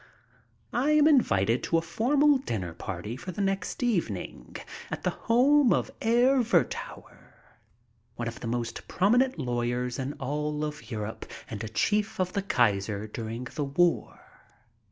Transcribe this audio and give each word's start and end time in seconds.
I 0.73 0.93
am 0.93 1.07
invited 1.07 1.61
to 1.65 1.77
a 1.77 1.81
formal 1.83 2.39
dinner 2.39 2.73
party 2.73 3.15
for 3.15 3.31
the 3.31 3.39
next 3.43 3.83
evening 3.83 4.55
at 4.89 5.03
the 5.03 5.11
home 5.11 5.71
of 5.71 5.91
Herr'Werthauer, 6.01 7.33
one 8.15 8.27
of 8.27 8.39
the 8.39 8.47
most 8.47 8.87
prominent 8.87 9.37
lawyers 9.37 9.99
in 9.99 10.13
all 10.13 10.71
Europe 10.83 11.25
and 11.51 11.63
a 11.63 11.69
chief 11.69 12.19
of 12.19 12.33
the 12.33 12.41
Kaiser 12.41 13.05
during 13.05 13.43
the 13.43 13.63
war. 13.65 14.19